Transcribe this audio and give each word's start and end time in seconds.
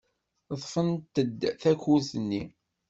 Ḍḍfent-d 0.59 1.41
takurt-nni. 1.61 2.43